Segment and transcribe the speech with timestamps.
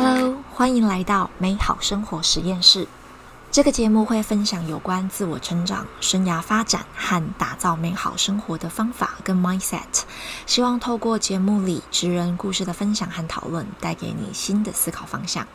[0.00, 2.86] Hello，欢迎来到美好生活实验室。
[3.50, 10.04] 这个节目会分享有关自我成长、生涯发展和打造美好生活的方法跟 mindset。
[10.46, 15.48] 希望透过节目里职人故事的分享和讨论，带给你新的思考方向。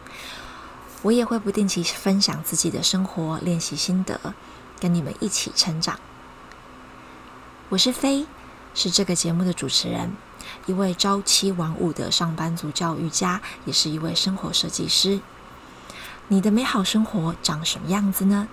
[1.04, 4.20] 我也会不定期分享自己的生活练习心得，
[4.78, 5.98] 跟你们一起成长。
[7.70, 8.26] 我是飞，
[8.76, 10.12] 是这个节目的主持人。
[10.66, 15.20] 一位朝七晚五的上班族教育家，也是一位生活设计师。
[16.30, 18.48] 你的美好生活长什么样子呢？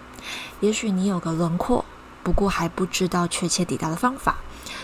[0.61, 1.85] 也许你有个轮廓，
[2.23, 4.35] 不过还不知道确切抵达的方法；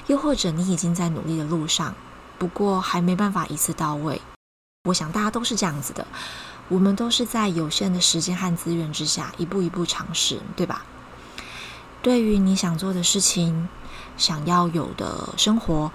[0.07, 1.95] 又或者你已经在努力的路上，
[2.39, 4.23] 不过还没办法一次到位。
[4.85, 6.07] 我想大家都是这样子的，
[6.69, 10.85] 我们都是在有限的时间和资源之下，一步一步尝试，对吧？
[12.03, 13.69] 对于你想做的事情，
[14.17, 15.91] 想要有的生活。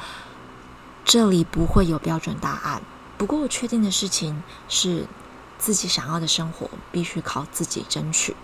[1.04, 2.82] 这里不会有标准答案，
[3.18, 5.06] 不过我确定的事情是，
[5.58, 8.36] 自己想要的生活必须靠自己争取。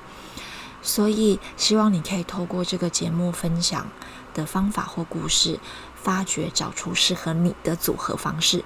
[0.81, 3.87] 所以，希望你可以透过这个节目分享
[4.33, 5.59] 的方法或故事，
[5.95, 8.63] 发掘找出适合你的组合方式。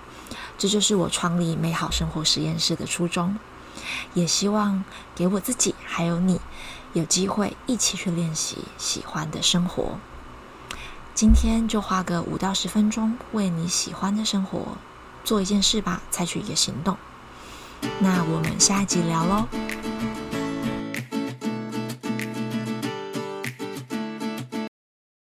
[0.58, 3.40] 这就是我创立美好生活实验室的初衷。
[4.14, 4.84] 也希望
[5.16, 6.40] 给我自己还有你，
[6.94, 9.98] 有机会一起去练习喜欢的生活。
[11.22, 14.70] 今天就花个五到十分钟，为你喜欢的生活
[15.24, 16.98] 做一件事吧，采取一个行动。
[18.00, 19.48] 那我们下一集聊喽。